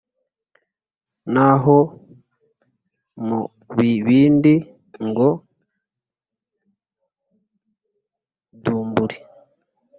naho 1.33 1.77
mu 3.27 3.39
bibindi 3.77 4.53
ngo 5.07 5.29
dumburi 8.63 9.17